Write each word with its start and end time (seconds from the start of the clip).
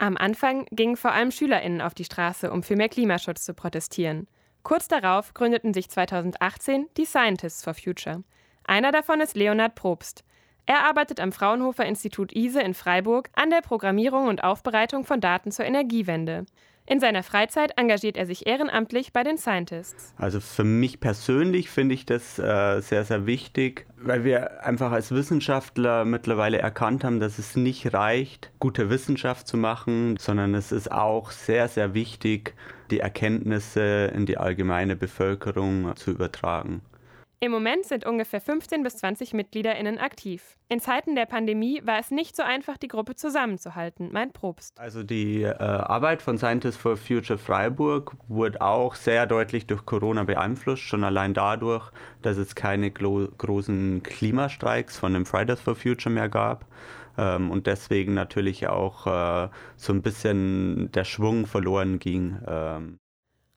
Am 0.00 0.16
Anfang 0.16 0.64
gingen 0.70 0.96
vor 0.96 1.12
allem 1.12 1.30
SchülerInnen 1.30 1.82
auf 1.82 1.92
die 1.92 2.06
Straße, 2.06 2.50
um 2.50 2.62
für 2.62 2.74
mehr 2.74 2.88
Klimaschutz 2.88 3.44
zu 3.44 3.52
protestieren. 3.52 4.28
Kurz 4.62 4.88
darauf 4.88 5.34
gründeten 5.34 5.74
sich 5.74 5.90
2018 5.90 6.86
die 6.96 7.04
Scientists 7.04 7.62
for 7.62 7.74
Future. 7.74 8.24
Einer 8.64 8.92
davon 8.92 9.20
ist 9.20 9.36
Leonhard 9.36 9.74
Probst. 9.74 10.24
Er 10.64 10.86
arbeitet 10.86 11.20
am 11.20 11.32
Fraunhofer 11.32 11.84
Institut 11.84 12.34
ISE 12.34 12.62
in 12.62 12.72
Freiburg 12.72 13.28
an 13.34 13.50
der 13.50 13.60
Programmierung 13.60 14.28
und 14.28 14.42
Aufbereitung 14.42 15.04
von 15.04 15.20
Daten 15.20 15.52
zur 15.52 15.66
Energiewende. 15.66 16.46
In 16.86 16.98
seiner 16.98 17.22
Freizeit 17.22 17.72
engagiert 17.76 18.16
er 18.16 18.26
sich 18.26 18.46
ehrenamtlich 18.46 19.12
bei 19.12 19.22
den 19.22 19.38
Scientists. 19.38 20.12
Also 20.16 20.40
für 20.40 20.64
mich 20.64 20.98
persönlich 20.98 21.70
finde 21.70 21.94
ich 21.94 22.04
das 22.04 22.38
äh, 22.38 22.80
sehr, 22.80 23.04
sehr 23.04 23.26
wichtig, 23.26 23.86
weil 23.96 24.24
wir 24.24 24.64
einfach 24.64 24.90
als 24.90 25.12
Wissenschaftler 25.12 26.04
mittlerweile 26.04 26.58
erkannt 26.58 27.04
haben, 27.04 27.20
dass 27.20 27.38
es 27.38 27.54
nicht 27.54 27.94
reicht, 27.94 28.50
gute 28.58 28.90
Wissenschaft 28.90 29.46
zu 29.46 29.56
machen, 29.56 30.16
sondern 30.16 30.54
es 30.54 30.72
ist 30.72 30.90
auch 30.90 31.30
sehr, 31.30 31.68
sehr 31.68 31.94
wichtig, 31.94 32.54
die 32.90 33.00
Erkenntnisse 33.00 34.10
in 34.14 34.26
die 34.26 34.38
allgemeine 34.38 34.96
Bevölkerung 34.96 35.94
zu 35.94 36.10
übertragen. 36.10 36.82
Im 37.42 37.52
Moment 37.52 37.86
sind 37.86 38.04
ungefähr 38.04 38.42
15 38.42 38.82
bis 38.82 38.98
20 38.98 39.32
MitgliederInnen 39.32 39.96
aktiv. 39.96 40.58
In 40.68 40.78
Zeiten 40.78 41.14
der 41.14 41.24
Pandemie 41.24 41.80
war 41.86 41.98
es 41.98 42.10
nicht 42.10 42.36
so 42.36 42.42
einfach, 42.42 42.76
die 42.76 42.86
Gruppe 42.86 43.14
zusammenzuhalten, 43.14 44.12
meint 44.12 44.34
Probst. 44.34 44.78
Also 44.78 45.02
die 45.02 45.44
äh, 45.44 45.54
Arbeit 45.54 46.20
von 46.20 46.36
Scientists 46.36 46.76
for 46.76 46.98
Future 46.98 47.38
Freiburg 47.38 48.14
wurde 48.28 48.60
auch 48.60 48.94
sehr 48.94 49.24
deutlich 49.26 49.66
durch 49.66 49.86
Corona 49.86 50.24
beeinflusst, 50.24 50.82
schon 50.82 51.02
allein 51.02 51.32
dadurch, 51.32 51.90
dass 52.20 52.36
es 52.36 52.54
keine 52.54 52.90
großen 52.90 54.02
Klimastreiks 54.02 54.98
von 54.98 55.14
den 55.14 55.24
Fridays 55.24 55.62
for 55.62 55.74
Future 55.74 56.14
mehr 56.14 56.28
gab 56.28 56.66
ähm, 57.16 57.50
und 57.50 57.66
deswegen 57.66 58.12
natürlich 58.12 58.68
auch 58.68 59.06
äh, 59.06 59.48
so 59.76 59.94
ein 59.94 60.02
bisschen 60.02 60.92
der 60.92 61.04
Schwung 61.04 61.46
verloren 61.46 62.00
ging. 62.00 62.38
Ähm. 62.46 62.98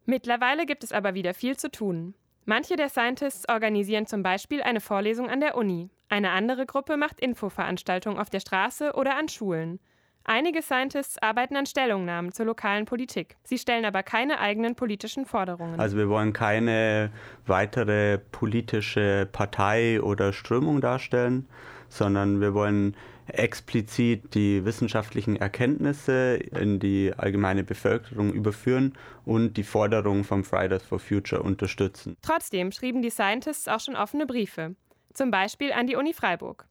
Mittlerweile 0.06 0.66
gibt 0.66 0.86
es 0.86 0.94
aber 0.94 1.16
wieder 1.16 1.34
viel 1.34 1.58
zu 1.58 1.70
tun. 1.70 2.14
Manche 2.46 2.76
der 2.76 2.90
Scientists 2.90 3.48
organisieren 3.48 4.06
zum 4.06 4.22
Beispiel 4.22 4.62
eine 4.62 4.82
Vorlesung 4.82 5.30
an 5.30 5.40
der 5.40 5.56
Uni. 5.56 5.90
Eine 6.10 6.32
andere 6.32 6.66
Gruppe 6.66 6.98
macht 6.98 7.22
Infoveranstaltungen 7.22 8.20
auf 8.20 8.30
der 8.30 8.42
Straße 8.42 8.94
oder 8.94 9.18
an 9.18 9.30
Schulen. 9.30 9.80
Einige 10.26 10.62
Scientists 10.62 11.18
arbeiten 11.22 11.58
an 11.58 11.66
Stellungnahmen 11.66 12.32
zur 12.32 12.46
lokalen 12.46 12.86
Politik. 12.86 13.36
Sie 13.44 13.58
stellen 13.58 13.84
aber 13.84 14.04
keine 14.04 14.40
eigenen 14.40 14.76
politischen 14.76 15.26
Forderungen. 15.26 15.80
Also 15.80 15.98
wir 15.98 16.08
wollen 16.08 16.32
keine 16.32 17.12
weitere 17.46 18.20
politische 18.20 19.28
Partei 19.32 20.02
oder 20.02 20.32
Strömung 20.32 20.80
darstellen, 20.80 21.48
sondern 21.90 22.40
wir 22.40 22.54
wollen 22.54 22.96
explizit 23.28 24.34
die 24.34 24.64
wissenschaftlichen 24.66 25.36
Erkenntnisse 25.36 26.36
in 26.36 26.80
die 26.80 27.14
allgemeine 27.16 27.64
Bevölkerung 27.64 28.32
überführen 28.34 28.94
und 29.26 29.56
die 29.58 29.64
Forderungen 29.64 30.24
vom 30.24 30.44
Fridays 30.44 30.84
for 30.84 31.00
Future 31.00 31.42
unterstützen. 31.42 32.18
Trotzdem 32.22 32.72
schrieben 32.72 33.02
die 33.02 33.10
Scientists 33.10 33.68
auch 33.68 33.80
schon 33.80 33.96
offene 33.96 34.26
Briefe, 34.26 34.76
zum 35.14 35.32
Beispiel 35.32 35.74
an 35.74 35.88
die 35.88 35.96
Uni 35.96 36.14
Freiburg. 36.14 36.66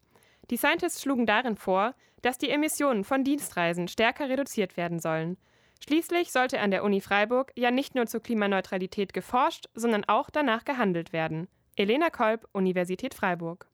Die 0.52 0.58
Scientists 0.58 1.00
schlugen 1.00 1.24
darin 1.24 1.56
vor, 1.56 1.94
dass 2.20 2.36
die 2.36 2.50
Emissionen 2.50 3.04
von 3.04 3.24
Dienstreisen 3.24 3.88
stärker 3.88 4.28
reduziert 4.28 4.76
werden 4.76 5.00
sollen. 5.00 5.38
Schließlich 5.82 6.30
sollte 6.30 6.60
an 6.60 6.70
der 6.70 6.84
Uni 6.84 7.00
Freiburg 7.00 7.52
ja 7.56 7.70
nicht 7.70 7.94
nur 7.94 8.06
zur 8.06 8.22
Klimaneutralität 8.22 9.14
geforscht, 9.14 9.70
sondern 9.72 10.04
auch 10.04 10.28
danach 10.28 10.66
gehandelt 10.66 11.14
werden. 11.14 11.48
Elena 11.74 12.10
Kolb, 12.10 12.46
Universität 12.52 13.14
Freiburg. 13.14 13.71